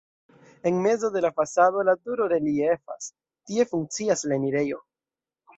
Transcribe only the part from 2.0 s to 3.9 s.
turo reliefas, tie